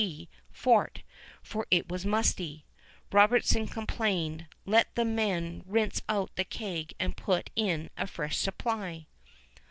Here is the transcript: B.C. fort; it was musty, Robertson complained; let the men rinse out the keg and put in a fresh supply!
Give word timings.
B.C. 0.01 0.27
fort; 0.51 1.03
it 1.69 1.87
was 1.87 2.07
musty, 2.07 2.65
Robertson 3.11 3.67
complained; 3.67 4.47
let 4.65 4.95
the 4.95 5.05
men 5.05 5.61
rinse 5.67 6.01
out 6.09 6.35
the 6.37 6.43
keg 6.43 6.95
and 6.99 7.15
put 7.15 7.51
in 7.55 7.91
a 7.95 8.07
fresh 8.07 8.37
supply! 8.37 9.05